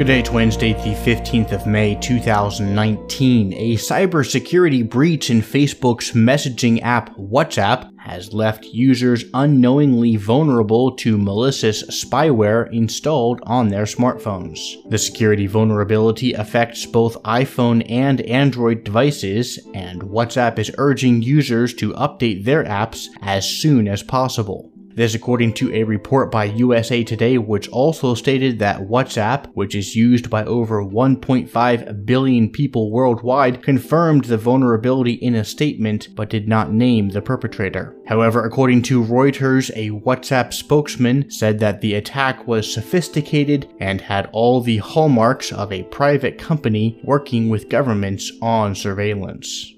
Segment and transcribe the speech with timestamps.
[0.00, 3.52] Good day, it's Wednesday, the 15th of May, 2019.
[3.52, 11.82] A cybersecurity breach in Facebook's messaging app WhatsApp has left users unknowingly vulnerable to malicious
[11.90, 14.58] spyware installed on their smartphones.
[14.88, 21.92] The security vulnerability affects both iPhone and Android devices, and WhatsApp is urging users to
[21.92, 24.69] update their apps as soon as possible.
[25.00, 29.96] This according to a report by USA Today, which also stated that WhatsApp, which is
[29.96, 36.48] used by over 1.5 billion people worldwide, confirmed the vulnerability in a statement but did
[36.48, 37.96] not name the perpetrator.
[38.08, 44.28] However, according to Reuters, a WhatsApp spokesman said that the attack was sophisticated and had
[44.32, 49.72] all the hallmarks of a private company working with governments on surveillance.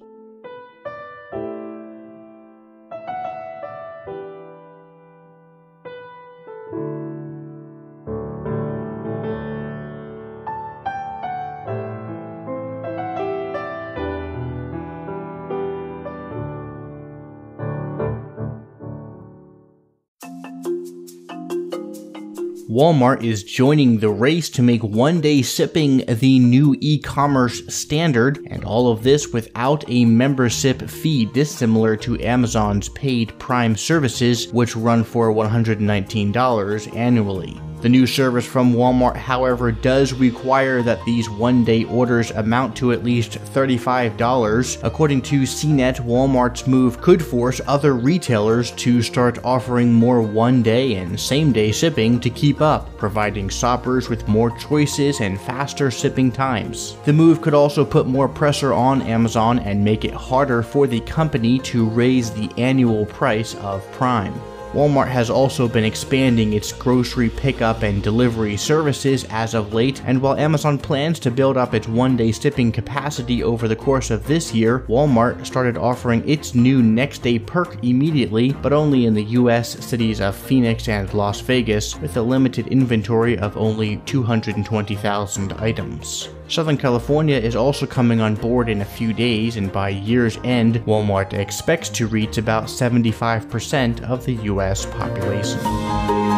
[22.73, 28.39] Walmart is joining the race to make one day shipping the new e commerce standard,
[28.47, 34.75] and all of this without a membership fee dissimilar to Amazon's paid Prime services, which
[34.75, 37.61] run for $119 annually.
[37.83, 42.93] The new service from Walmart, however, does require that these one day orders amount to
[42.93, 44.85] at least $35.
[44.85, 50.95] According to CNET, Walmart's move could force other retailers to start offering more one day
[50.95, 56.31] and same day shipping to keep up, providing shoppers with more choices and faster shipping
[56.31, 56.97] times.
[57.05, 61.01] The move could also put more pressure on Amazon and make it harder for the
[61.01, 64.41] company to raise the annual price of Prime.
[64.73, 70.23] Walmart has also been expanding its grocery pickup and delivery services as of late, and
[70.23, 74.27] while Amazon plans to build up its one day shipping capacity over the course of
[74.27, 79.25] this year, Walmart started offering its new next day perk immediately, but only in the
[79.25, 86.31] US cities of Phoenix and Las Vegas, with a limited inventory of only 220,000 items.
[86.53, 90.75] Southern California is also coming on board in a few days, and by year's end,
[90.85, 96.32] Walmart expects to reach about 75% of the US population.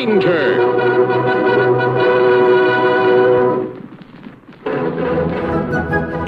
[0.00, 0.49] Ranger.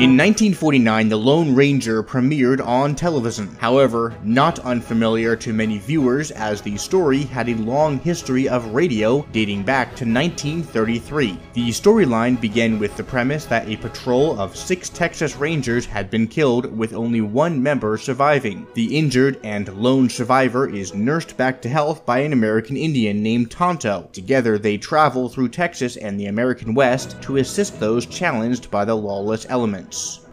[0.02, 3.56] In 1949, The Lone Ranger premiered on television.
[3.60, 9.24] However, not unfamiliar to many viewers as the story had a long history of radio
[9.30, 11.38] dating back to 1933.
[11.52, 16.26] The storyline began with the premise that a patrol of six Texas Rangers had been
[16.26, 18.66] killed with only one member surviving.
[18.74, 23.52] The injured and lone survivor is nursed back to health by an American Indian named
[23.52, 24.08] Tonto.
[24.12, 28.96] Together, they travel through Texas and the American West to assist those challenged by the
[28.96, 29.46] lawless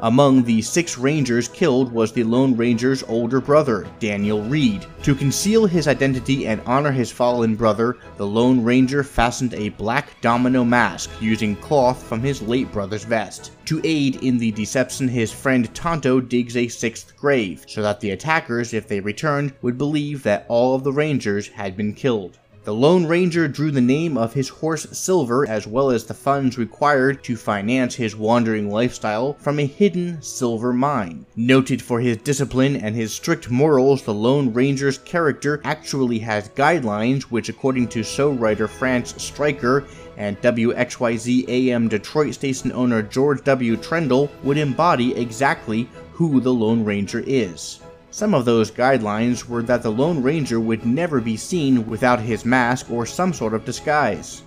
[0.02, 4.86] Among the six Rangers killed was the Lone Ranger's older brother, Daniel Reed.
[5.04, 10.22] To conceal his identity and honor his fallen brother, the Lone Ranger fastened a black
[10.22, 13.52] domino mask using cloth from his late brother's vest.
[13.66, 18.12] To aid in the deception, his friend Tonto digs a sixth grave, so that the
[18.12, 22.40] attackers, if they returned, would believe that all of the Rangers had been killed.
[22.66, 26.58] The Lone Ranger drew the name of his horse Silver as well as the funds
[26.58, 31.26] required to finance his wandering lifestyle from a hidden silver mine.
[31.38, 37.24] Noted for his discipline and his strict morals, the Lone Ranger's character actually has guidelines
[37.24, 39.86] which according to show writer Fran Striker
[40.18, 43.78] and WXYZ AM Detroit station owner George W.
[43.78, 47.80] Trendle would embody exactly who the Lone Ranger is.
[48.12, 52.44] Some of those guidelines were that the Lone Ranger would never be seen without his
[52.44, 54.42] mask or some sort of disguise.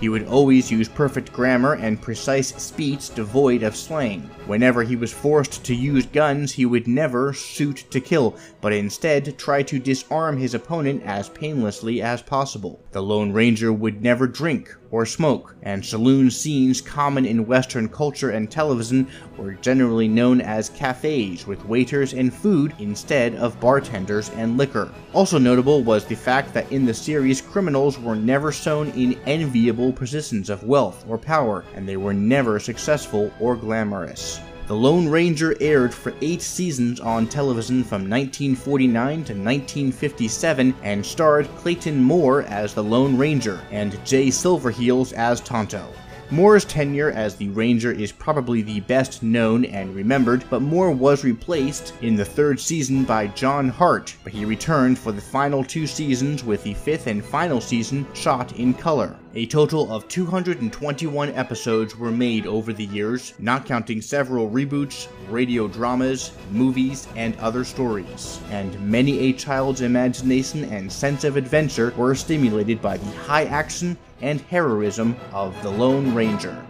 [0.00, 4.28] He would always use perfect grammar and precise speech devoid of slang.
[4.46, 9.38] Whenever he was forced to use guns, he would never shoot to kill, but instead
[9.38, 12.80] try to disarm his opponent as painlessly as possible.
[12.90, 18.30] The Lone Ranger would never drink or smoke, and saloon scenes common in Western culture
[18.30, 19.04] and television
[19.36, 24.88] were generally known as cafes with waiters and food instead of bartenders and liquor.
[25.12, 29.92] Also notable was the fact that in the series, criminals were never shown in enviable
[29.92, 34.38] positions of wealth or power, and they were never successful or glamorous.
[34.66, 41.54] The Lone Ranger aired for eight seasons on television from 1949 to 1957 and starred
[41.56, 45.92] Clayton Moore as the Lone Ranger and Jay Silverheels as Tonto.
[46.30, 51.24] Moore's tenure as the Ranger is probably the best known and remembered, but Moore was
[51.24, 55.86] replaced in the third season by John Hart, but he returned for the final two
[55.86, 59.14] seasons with the fifth and final season shot in color.
[59.36, 65.66] A total of 221 episodes were made over the years, not counting several reboots, radio
[65.66, 68.38] dramas, movies, and other stories.
[68.50, 73.98] And many a child's imagination and sense of adventure were stimulated by the high action
[74.22, 76.64] and heroism of the Lone Ranger.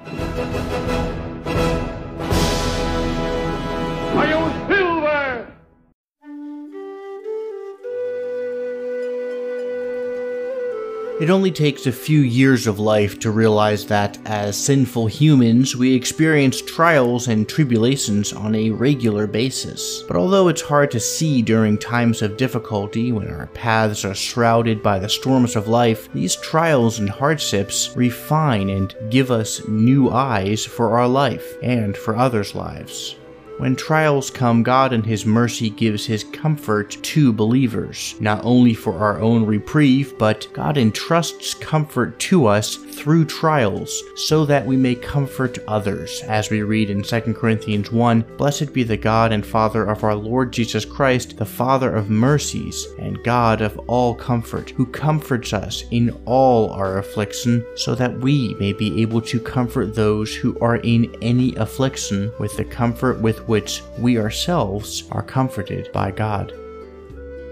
[11.20, 15.94] It only takes a few years of life to realize that, as sinful humans, we
[15.94, 20.02] experience trials and tribulations on a regular basis.
[20.08, 24.82] But although it's hard to see during times of difficulty when our paths are shrouded
[24.82, 30.64] by the storms of life, these trials and hardships refine and give us new eyes
[30.64, 33.14] for our life and for others' lives.
[33.58, 38.98] When trials come, God in His mercy gives His comfort to believers, not only for
[38.98, 44.96] our own reprieve, but God entrusts comfort to us through trials, so that we may
[44.96, 46.22] comfort others.
[46.22, 50.16] As we read in 2 Corinthians 1 Blessed be the God and Father of our
[50.16, 55.84] Lord Jesus Christ, the Father of mercies, and God of all comfort, who comforts us
[55.92, 60.76] in all our affliction, so that we may be able to comfort those who are
[60.78, 66.52] in any affliction with the comfort with which we ourselves are comforted by God.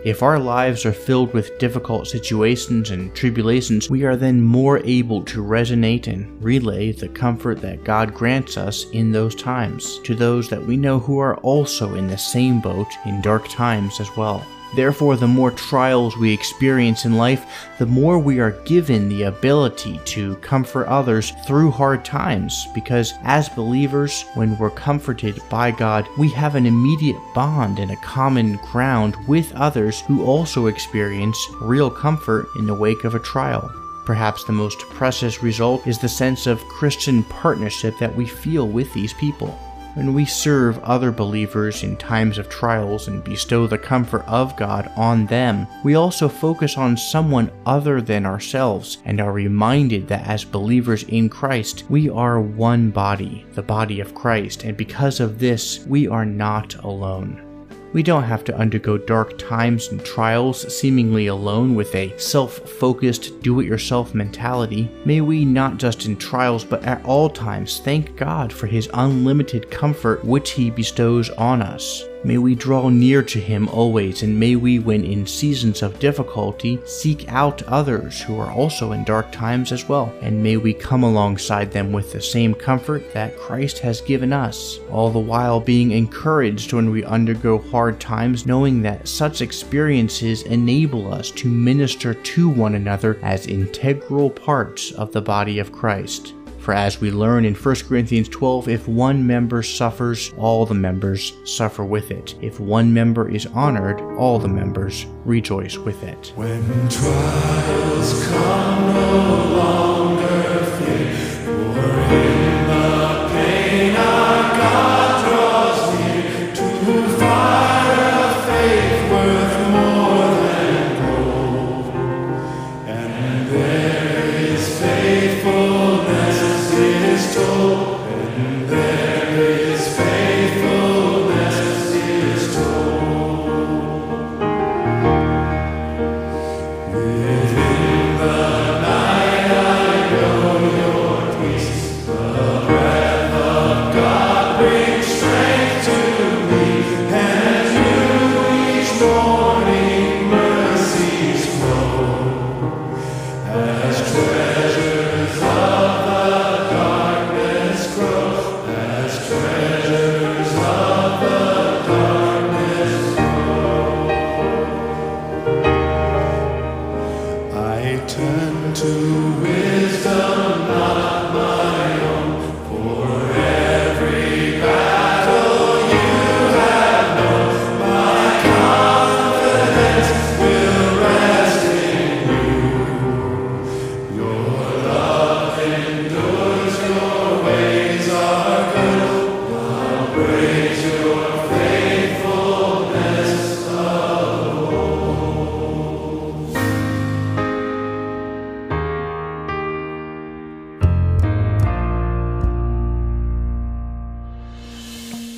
[0.05, 5.23] If our lives are filled with difficult situations and tribulations, we are then more able
[5.27, 10.49] to resonate and relay the comfort that God grants us in those times to those
[10.49, 14.45] that we know who are also in the same boat in dark times as well.
[14.75, 17.45] Therefore, the more trials we experience in life,
[17.79, 22.67] the more we are given the ability to comfort others through hard times.
[22.75, 27.97] Because as believers, when we're comforted by God, we have an immediate bond and a
[27.97, 33.71] common ground with others who also experience real comfort in the wake of a trial.
[34.05, 38.93] Perhaps the most precious result is the sense of Christian partnership that we feel with
[38.95, 39.57] these people.
[39.95, 44.91] When we serve other believers in times of trials and bestow the comfort of God
[44.97, 50.45] on them, we also focus on someone other than ourselves and are reminded that as
[50.45, 55.85] believers in Christ, we are one body, the body of Christ, and because of this,
[55.87, 57.52] we are not alone.
[57.93, 63.41] We don't have to undergo dark times and trials seemingly alone with a self focused,
[63.43, 64.91] do it yourself mentality.
[65.05, 69.71] May we not just in trials but at all times thank God for His unlimited
[69.71, 72.05] comfort which He bestows on us.
[72.25, 76.79] May we draw near to Him always, and may we, when in seasons of difficulty,
[76.85, 81.03] seek out others who are also in dark times as well, and may we come
[81.03, 85.91] alongside them with the same comfort that Christ has given us, all the while being
[85.91, 92.49] encouraged when we undergo hard times, knowing that such experiences enable us to minister to
[92.49, 96.35] one another as integral parts of the body of Christ.
[96.63, 101.33] For as we learn in 1 Corinthians 12, if one member suffers, all the members
[101.45, 102.37] suffer with it.
[102.41, 106.33] If one member is honored, all the members rejoice with it.
[106.37, 109.82] When trials come no